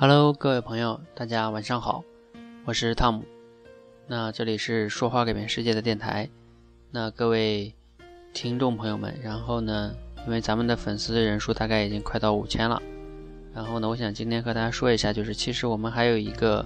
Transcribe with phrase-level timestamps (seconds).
[0.00, 2.04] Hello，各位朋友，大家晚上好，
[2.64, 3.24] 我是汤姆。
[4.06, 6.30] 那这里是说话改变世界的电台。
[6.92, 7.74] 那各位
[8.32, 9.92] 听众朋友们，然后呢，
[10.24, 12.80] 因为咱们的粉丝人数大概已经快到五千了，
[13.52, 16.64] 然后呢，我想今天和大家说一下，就是其实我们还有一个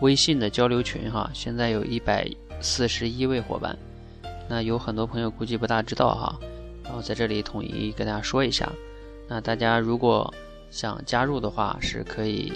[0.00, 2.28] 微信的交流群哈，现在有一百
[2.60, 3.78] 四十一位伙伴。
[4.48, 6.36] 那有很多朋友估计不大知道哈，
[6.82, 8.68] 然后在这里统一跟大家说一下。
[9.28, 10.34] 那大家如果
[10.74, 12.52] 想加入的话，是可以，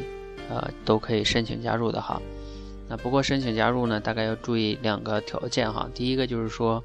[0.50, 2.20] 呃，都可以申请加入的哈。
[2.88, 5.88] 那不过申请加入呢，大概要注意两个条件哈。
[5.94, 6.82] 第一个就是说，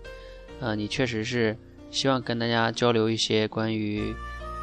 [0.59, 1.57] 呃，你确实是
[1.89, 4.13] 希望跟大家交流一些关于，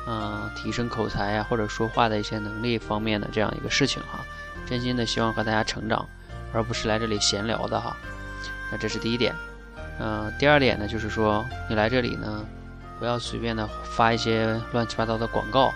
[0.06, 4.24] 嗯，提升口才呀或者说话的一些能力方面的这样一个事情哈。
[4.65, 6.09] 真心的希望和大家成长，
[6.52, 7.96] 而不是来这里闲聊的哈。
[8.71, 9.34] 那这是第一点。
[9.98, 12.46] 嗯，第二点呢，就是说你来这里呢，
[13.01, 15.73] 不要随便的发一些乱七八糟的广告。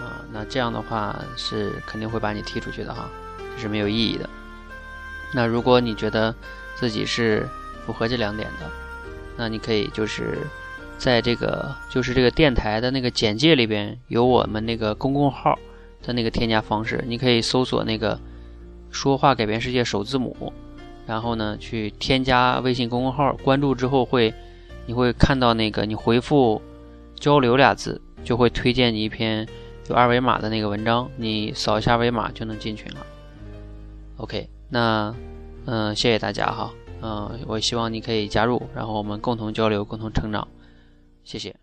[0.00, 3.08] 啊，那这样的话是肯定会把你踢出去的哈，
[3.54, 4.28] 这是没有意义的。
[5.34, 6.34] 那如果你觉得
[6.74, 7.48] 自己是
[7.86, 8.68] 符合这两点的，
[9.36, 10.38] 那你可以就是
[10.98, 15.58] 在这个就是这个电台的那个简介里边有我们那个公共号
[16.02, 18.18] 的那个添加方式，你可以搜索那个
[18.90, 20.52] “说话改变世界”首字母，
[21.06, 24.34] 然后呢去添加微信公众号，关注之后会
[24.86, 26.60] 你会看到那个你回复
[27.14, 29.46] “交流”俩字，就会推荐你一篇。
[29.92, 33.06] 有二维码的那个文章，你扫一下二维码就能进群了。
[34.16, 35.14] OK，那
[35.66, 40.48] 嗯，谢谢大家哈，嗯，我希望你可以加入，然后我们共同交流，共同成长，
[41.24, 41.54] 谢谢。